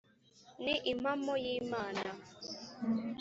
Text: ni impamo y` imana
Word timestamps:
ni 0.63 0.75
impamo 0.91 1.33
y` 1.45 1.49
imana 1.61 2.03